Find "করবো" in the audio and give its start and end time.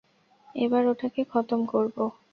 1.65-2.03